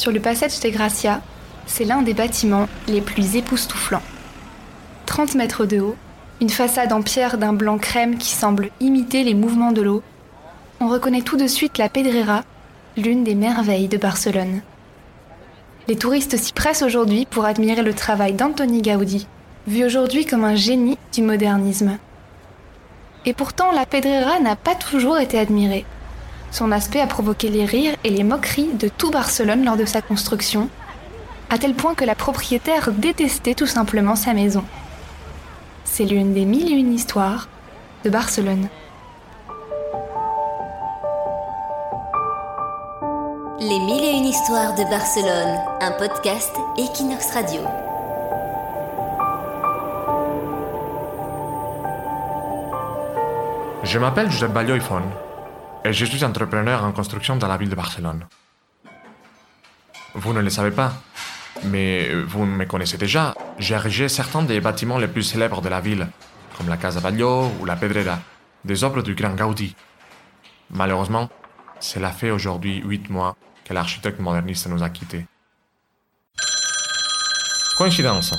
[0.00, 1.20] sur le passage des Gracia,
[1.66, 4.00] c'est l'un des bâtiments les plus époustouflants.
[5.04, 5.96] 30 mètres de haut,
[6.40, 10.02] une façade en pierre d'un blanc crème qui semble imiter les mouvements de l'eau,
[10.80, 12.44] on reconnaît tout de suite la Pedrera,
[12.96, 14.62] l'une des merveilles de Barcelone.
[15.86, 19.26] Les touristes s'y pressent aujourd'hui pour admirer le travail d'Antoni Gaudi,
[19.66, 21.98] vu aujourd'hui comme un génie du modernisme.
[23.26, 25.84] Et pourtant, la Pedrera n'a pas toujours été admirée.
[26.50, 30.02] Son aspect a provoqué les rires et les moqueries de tout Barcelone lors de sa
[30.02, 30.68] construction,
[31.48, 34.64] à tel point que la propriétaire détestait tout simplement sa maison.
[35.84, 37.48] C'est l'une des mille et une histoires
[38.04, 38.68] de Barcelone.
[43.60, 47.60] Les mille et une histoires de Barcelone, un podcast Equinox Radio.
[53.82, 55.02] Je m'appelle Josep Balloifon
[55.84, 58.26] et je suis entrepreneur en construction dans la ville de Barcelone.
[60.14, 60.92] Vous ne le savez pas,
[61.64, 63.34] mais vous me connaissez déjà.
[63.58, 66.08] J'ai érigé certains des bâtiments les plus célèbres de la ville,
[66.56, 68.18] comme la Casa Batlló ou la Pedrera,
[68.64, 69.74] des œuvres du grand Gaudi.
[70.70, 71.30] Malheureusement,
[71.78, 75.26] cela fait aujourd'hui huit mois que l'architecte moderniste nous a quittés.
[77.78, 78.34] Coïncidence.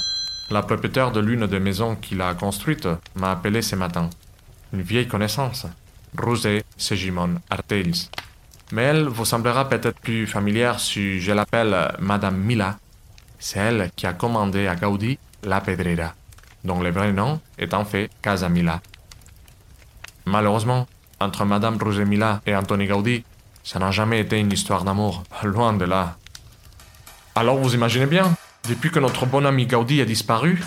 [0.51, 4.09] La propriétaire de l'une des maisons qu'il a construites m'a appelé ce matin.
[4.73, 5.65] Une vieille connaissance,
[6.17, 8.09] Rosé Segimon Artels.
[8.71, 12.77] Mais elle vous semblera peut-être plus familière si je l'appelle Madame Mila.
[13.39, 16.13] C'est elle qui a commandé à Gaudi la Pedrera,
[16.63, 18.81] dont le vrai nom est en fait Casa Mila.
[20.25, 20.87] Malheureusement,
[21.19, 23.23] entre Madame Rosé Mila et Anthony Gaudi,
[23.63, 26.17] ça n'a jamais été une histoire d'amour, loin de là.
[27.35, 28.35] Alors vous imaginez bien,
[28.69, 30.61] depuis que notre bon ami Gaudi a disparu,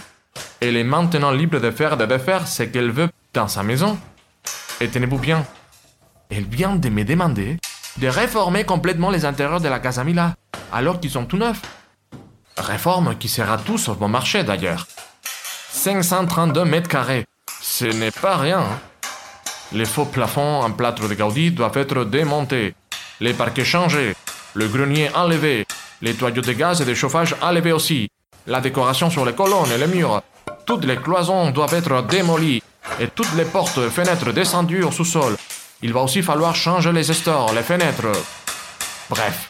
[0.61, 3.99] elle est maintenant libre de faire et de faire ce qu'elle veut dans sa maison.
[4.85, 5.47] Et tenez-vous bien,
[6.29, 7.57] elle vient de me demander
[7.97, 10.35] de réformer complètement les intérieurs de la Casa Mila,
[10.75, 11.63] alors qu'ils sont tout neufs.
[12.59, 14.87] Réforme qui sera tout sur bon marché d'ailleurs.
[15.73, 17.25] 532 mètres carrés,
[17.63, 18.59] ce n'est pas rien.
[18.61, 18.79] hein.
[19.73, 22.75] Les faux plafonds en plâtre de Gaudi doivent être démontés,
[23.21, 24.15] les parquets changés,
[24.53, 25.67] le grenier enlevé,
[26.03, 28.11] les tuyaux de gaz et de chauffage enlevés aussi,
[28.47, 30.21] la décoration sur les colonnes et les murs,
[30.67, 32.63] toutes les cloisons doivent être démolies
[33.01, 35.37] et toutes les portes et fenêtres descendues au sous-sol.
[35.83, 38.13] Il va aussi falloir changer les stores, les fenêtres.
[39.11, 39.49] Bref,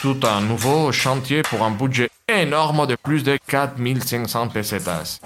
[0.00, 5.20] tout un nouveau chantier pour un budget énorme de plus de 4500 pesetas.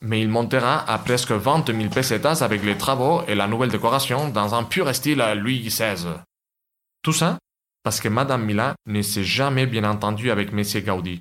[0.00, 4.28] Mais il montera à presque 20 000 pesetas avec les travaux et la nouvelle décoration
[4.28, 6.06] dans un pur style Louis XVI.
[7.02, 7.38] Tout ça
[7.88, 11.20] parce que Madame Mila ne s'est jamais bien entendue avec Monsieur Gaudi,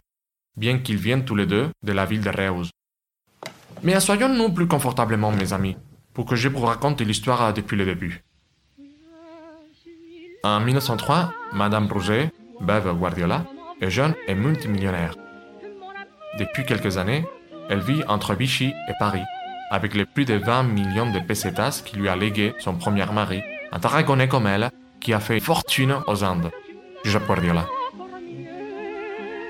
[0.58, 2.70] bien qu'ils viennent tous les deux de la ville de Reus.
[3.84, 5.78] Mais assoyons-nous plus confortablement, mes amis,
[6.14, 8.24] pour que je vous raconte l'histoire depuis le début.
[10.44, 13.46] En 1903, Madame Rouget, Beuve Guardiola,
[13.82, 15.16] est jeune et multimillionnaire.
[16.40, 17.26] Depuis quelques années,
[17.70, 19.24] elle vit entre Vichy et Paris,
[19.72, 23.42] avec les plus de 20 millions de pesetas qui lui a légué son premier mari,
[23.72, 26.52] un tarragonais comme elle, qui a fait fortune aux Indes,
[27.04, 27.68] Josep Guardiola.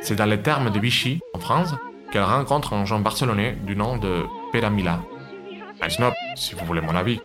[0.01, 1.73] C'est dans les termes de Vichy, en France,
[2.17, 5.01] qu'elle rencontre un jeune barcelonais du nom de Pere Mila.
[5.79, 7.21] Un snob, si vous voulez mon avis.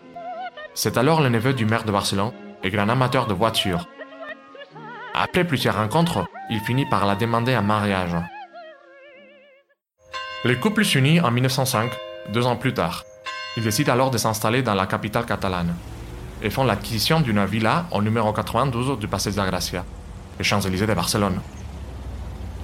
[0.75, 2.33] C'est alors le neveu du maire de Barcelone
[2.63, 3.89] et grand amateur de voitures.
[5.15, 8.15] Après plusieurs rencontres, il finit par la demander en mariage.
[10.45, 11.91] Les couples s'unissent en 1905,
[12.29, 13.03] deux ans plus tard.
[13.57, 15.75] Ils décident alors de s'installer dans la capitale catalane
[16.43, 19.87] et font l'acquisition d'une villa au numéro 92 du Passeig de Gracia,
[20.39, 21.41] les Champs-Élysées de Barcelone.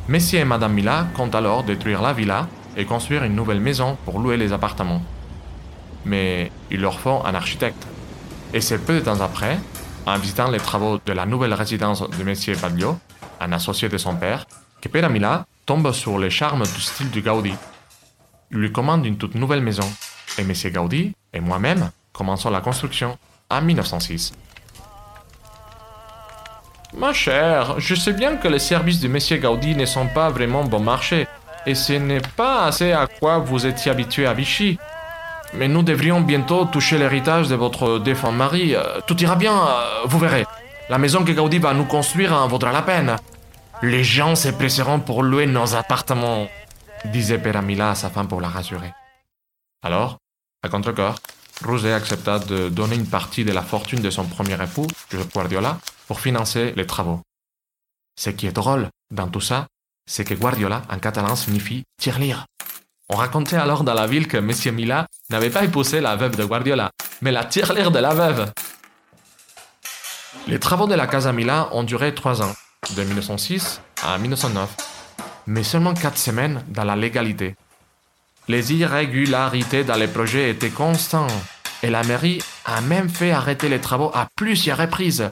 [0.08, 2.48] Messieurs et Madame Mila comptent alors détruire la villa
[2.78, 5.02] et construire une nouvelle maison pour louer les appartements.
[6.06, 7.86] Mais il leur faut un architecte.
[8.54, 9.58] Et c'est peu de temps après,
[10.06, 12.98] en visitant les travaux de la nouvelle résidence de Monsieur Baglio,
[13.38, 14.46] un associé de son père,
[14.80, 17.52] que Pere Mila tombe sur les charmes du style du Gaudi.
[18.50, 19.86] Il lui commande une toute nouvelle maison,
[20.38, 23.18] et Monsieur Gaudi et moi-même commençons la construction
[23.50, 24.32] en 1906.
[26.94, 30.64] Ma chère, je sais bien que les services de Monsieur Gaudi ne sont pas vraiment
[30.64, 31.26] bon marché,
[31.66, 34.78] et ce n'est pas assez à quoi vous étiez habitué à Vichy.
[35.54, 38.74] Mais nous devrions bientôt toucher l'héritage de votre défunt mari.
[38.74, 40.46] Euh, Tout ira bien, euh, vous verrez.
[40.88, 43.16] La maison que Gaudi va nous construire en vaudra la peine.
[43.82, 44.48] Les gens se
[44.98, 46.48] pour louer nos appartements,
[47.04, 48.92] disait Peramila à sa femme pour la rassurer.
[49.82, 50.18] Alors,
[50.64, 51.16] à contre-cœur,
[51.64, 55.78] Rosé accepta de donner une partie de la fortune de son premier époux, Josep Guardiola,
[56.08, 57.20] pour financer les travaux.
[58.18, 59.68] Ce qui est drôle dans tout ça,
[60.06, 62.46] c'est que Guardiola en catalan signifie tirelire.
[63.10, 66.44] On racontait alors dans la ville que Monsieur Mila n'avait pas épousé la veuve de
[66.44, 66.90] Guardiola,
[67.22, 68.50] mais la tirelire de la veuve.
[70.46, 72.54] Les travaux de la Casa Mila ont duré trois ans,
[72.96, 74.76] de 1906 en 1909,
[75.46, 77.54] mais seulement quatre semaines dans la légalité.
[78.48, 81.30] Les irrégularités dans les projets étaient constantes
[81.82, 85.30] et la mairie a même fait arrêter les travaux à plusieurs reprises.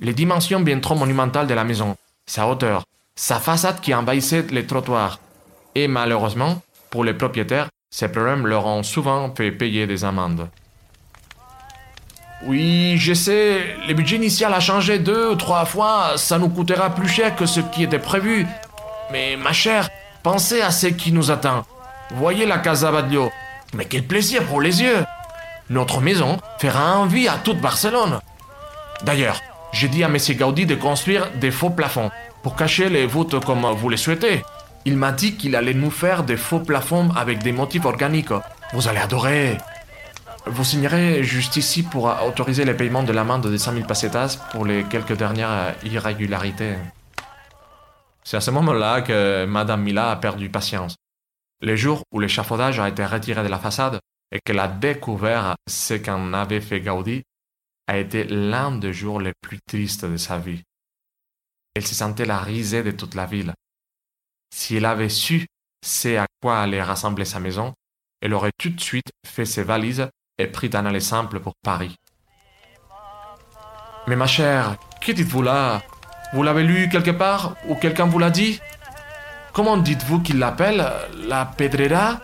[0.00, 1.94] Les dimensions bien trop monumentales de la maison,
[2.26, 2.84] sa hauteur,
[3.16, 5.20] sa façade qui envahissait les trottoirs.
[5.74, 10.48] Et malheureusement, pour les propriétaires, ces problèmes leur ont souvent fait payer des amendes.
[12.46, 16.94] Oui, je sais, le budget initial a changé deux ou trois fois, ça nous coûtera
[16.94, 18.46] plus cher que ce qui était prévu.
[19.12, 19.90] Mais ma chère,
[20.22, 21.66] pensez à ce qui nous attend.
[22.12, 23.30] Voyez la Casa Badio.
[23.74, 25.04] Mais quel plaisir pour les yeux
[25.68, 28.20] Notre maison fera envie à toute Barcelone.
[29.02, 29.40] D'ailleurs,
[29.72, 30.16] j'ai dit à M.
[30.36, 32.10] Gaudi de construire des faux plafonds
[32.42, 34.42] pour cacher les voûtes comme vous les souhaitez.
[34.84, 38.32] Il m'a dit qu'il allait nous faire des faux plafonds avec des motifs organiques.
[38.72, 39.58] Vous allez adorer.
[40.46, 44.64] Vous signerez juste ici pour autoriser le paiement de l'amende de 100 000 pesetas pour
[44.64, 46.74] les quelques dernières irrégularités.
[48.24, 50.96] C'est à ce moment-là que Madame Mila a perdu patience.
[51.60, 53.98] Les jours où l'échafaudage a été retiré de la façade
[54.32, 57.22] et qu'elle a découvert ce qu'en avait fait Gaudi
[57.90, 60.62] a été l'un des jours les plus tristes de sa vie.
[61.74, 63.52] Elle se sentait la risée de toute la ville.
[64.54, 65.46] Si elle avait su
[65.84, 67.74] ce à quoi allait rassembler sa maison,
[68.20, 70.08] elle aurait tout de suite fait ses valises
[70.38, 71.96] et pris un aller simple pour Paris.
[74.06, 75.82] Mais ma chère, que dites-vous là?
[76.32, 78.60] Vous l'avez lu quelque part ou quelqu'un vous l'a dit?
[79.52, 80.86] Comment dites-vous qu'il l'appelle
[81.26, 82.20] La Pedrera?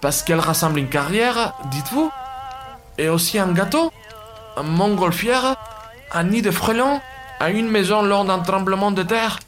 [0.00, 2.12] Parce qu'elle rassemble une carrière, dites-vous?
[2.96, 3.92] Et aussi un gâteau?
[4.56, 5.56] Un montgolfière
[6.12, 7.00] Un nid de frelons
[7.38, 9.38] À une maison lors d'un tremblement de terre?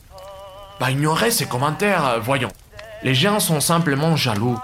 [0.80, 2.50] Bah ignorez ces commentaires, voyons.
[3.02, 4.58] Les gens sont simplement jaloux.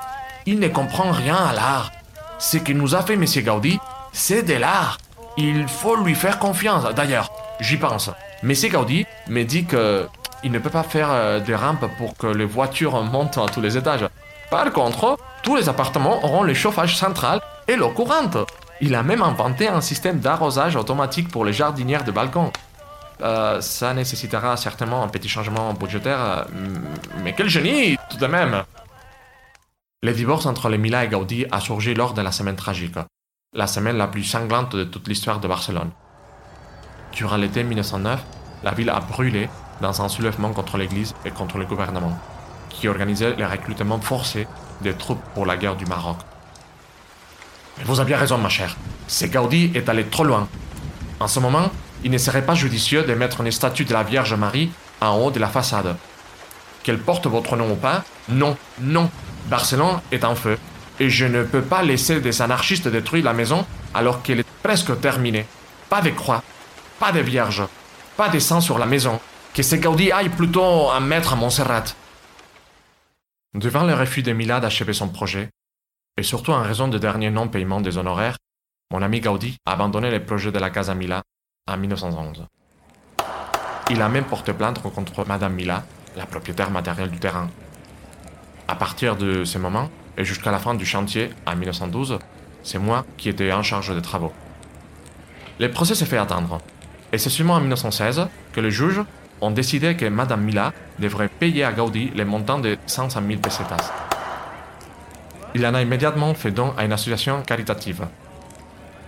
[0.46, 1.92] Ils ne comprennent rien à l'art.
[2.38, 3.24] Ce que nous a fait M.
[3.44, 3.78] Gaudi,
[4.12, 4.98] c'est de l'art.
[5.36, 6.84] Il faut lui faire confiance.
[6.94, 7.30] D'ailleurs,
[7.60, 8.10] j'y pense.
[8.42, 8.52] M.
[8.70, 10.08] Gaudi me dit que
[10.44, 13.60] il ne peut pas faire euh, des rampes pour que les voitures montent à tous
[13.60, 14.06] les étages.
[14.50, 18.38] Par contre, tous les appartements auront le chauffage central et l'eau courante.
[18.80, 22.52] Il a même inventé un système d'arrosage automatique pour les jardinières de balcon.
[23.20, 26.44] Euh, ça nécessitera certainement un petit changement budgétaire, euh,
[27.24, 28.62] mais quel génie tout de même
[30.04, 32.94] Le divorce entre les Mila et Gaudi a surgi lors de la semaine tragique,
[33.52, 35.90] la semaine la plus sanglante de toute l'histoire de Barcelone.
[37.12, 38.22] Durant l'été 1909,
[38.62, 39.48] la ville a brûlé
[39.80, 42.16] dans un soulèvement contre l'Église et contre le gouvernement,
[42.70, 44.46] qui organisait le recrutement forcé
[44.80, 46.18] des troupes pour la guerre du Maroc.
[47.84, 48.76] Vous avez raison, ma chère.
[49.06, 50.48] C'est Gaudi est allé trop loin.
[51.20, 51.70] En ce moment,
[52.04, 54.70] il ne serait pas judicieux de mettre une statue de la Vierge Marie
[55.00, 55.96] en haut de la façade.
[56.82, 59.10] Qu'elle porte votre nom ou pas, non, non.
[59.46, 60.58] Barcelone est en feu.
[61.00, 63.64] Et je ne peux pas laisser des anarchistes détruire la maison
[63.94, 65.46] alors qu'elle est presque terminée.
[65.88, 66.42] Pas de croix,
[66.98, 67.62] pas de vierge,
[68.16, 69.20] pas de sang sur la maison,
[69.54, 71.84] que ce Gaudi aille plutôt à mettre à Montserrat.
[73.54, 75.48] Devant le refus de Mila d'achever son projet,
[76.18, 78.38] et surtout en raison du dernier non-paiement des honoraires,
[78.92, 81.22] mon ami Gaudi a abandonné le projet de la Casa Mila
[81.70, 82.44] en 1911.
[83.90, 85.84] Il a même porté plainte contre Madame Mila,
[86.16, 87.48] la propriétaire matérielle du terrain.
[88.66, 92.18] À partir de ce moment, et jusqu'à la fin du chantier en 1912,
[92.64, 94.32] c'est moi qui étais en charge des travaux.
[95.60, 96.58] Le procès s'est fait attendre,
[97.12, 99.00] et c'est seulement en 1916 que le juge
[99.40, 104.07] ont décidé que Madame Mila devrait payer à Gaudi le montant de 500 000 pesetas.
[105.54, 108.06] Il en a immédiatement fait don à une association caritative.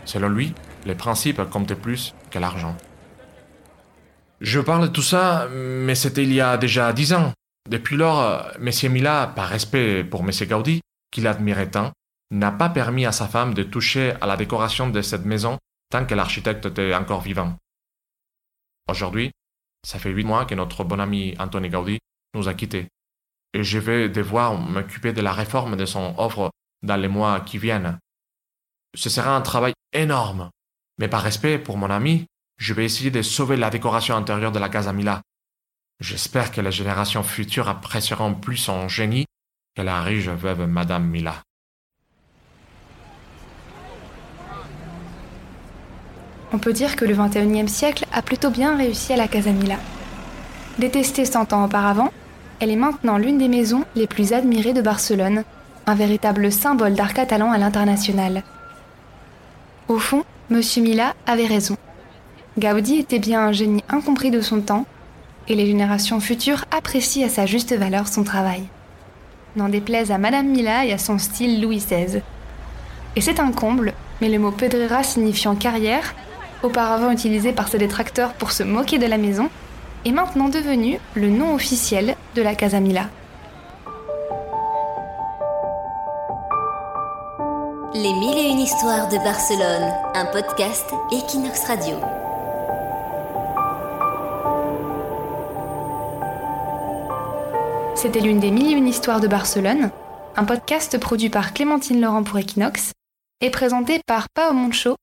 [0.04, 0.54] Selon lui,
[0.86, 2.76] les principes comptaient plus que l'argent.
[4.40, 7.32] Je parle de tout ça, mais c'était il y a déjà dix ans.
[7.68, 8.70] Depuis lors, M.
[8.90, 10.30] Mila, par respect pour M.
[10.48, 10.80] Gaudi,
[11.10, 11.92] qu'il admirait tant,
[12.30, 15.58] n'a pas permis à sa femme de toucher à la décoration de cette maison
[15.90, 17.56] tant que l'architecte était encore vivant.
[18.88, 19.32] Aujourd'hui,
[19.86, 21.98] ça fait huit mois que notre bon ami Anthony Gaudi
[22.34, 22.88] nous a quittés.
[23.52, 26.50] Et je vais devoir m'occuper de la réforme de son œuvre
[26.82, 27.98] dans les mois qui viennent.
[28.94, 30.50] Ce sera un travail énorme.
[30.98, 32.26] Mais par respect pour mon ami,
[32.58, 35.22] je vais essayer de sauver la décoration intérieure de la Casa Mila.
[36.00, 39.26] J'espère que les générations futures apprécieront plus son génie
[39.76, 41.34] que la riche veuve Madame Mila.
[46.52, 49.76] On peut dire que le XXIe siècle a plutôt bien réussi à la Casamila.
[50.78, 52.12] Détestée cent ans auparavant,
[52.60, 55.44] elle est maintenant l'une des maisons les plus admirées de Barcelone,
[55.86, 58.42] un véritable symbole d'art catalan à l'international.
[59.88, 60.60] Au fond, M.
[60.78, 61.76] Mila avait raison.
[62.58, 64.86] Gaudi était bien un génie incompris de son temps,
[65.48, 68.64] et les générations futures apprécient à sa juste valeur son travail.
[69.56, 72.20] N'en déplaise à Madame Mila et à son style Louis XVI.
[73.16, 76.14] Et c'est un comble, mais le mot pedrera signifiant carrière
[76.62, 79.48] auparavant utilisé par ses détracteurs pour se moquer de la maison,
[80.04, 83.08] est maintenant devenu le nom officiel de la Casa Mila.
[87.92, 91.96] Les mille et une histoires de Barcelone, un podcast Equinox Radio.
[97.96, 99.90] C'était l'une des mille et une histoires de Barcelone,
[100.36, 102.92] un podcast produit par Clémentine Laurent pour Equinox
[103.42, 104.96] et présenté par Pao Moncho,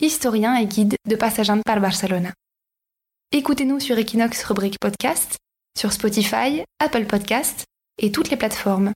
[0.00, 2.30] historien et guide de Passageant par Barcelona.
[3.36, 5.38] Écoutez-nous sur Equinox rubrique podcast,
[5.76, 7.64] sur Spotify, Apple Podcast
[7.98, 8.92] et toutes les plateformes.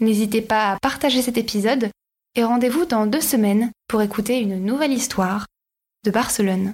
[0.00, 1.90] N'hésitez pas à partager cet épisode
[2.36, 5.44] et rendez-vous dans deux semaines pour écouter une nouvelle histoire
[6.06, 6.72] de Barcelone.